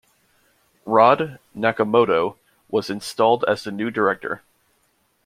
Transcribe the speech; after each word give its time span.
Rod 0.83 1.37
Nakamoto 1.55 2.35
was 2.71 2.89
installed 2.89 3.45
as 3.47 3.63
the 3.65 3.71
new 3.71 3.91
director. 3.91 4.41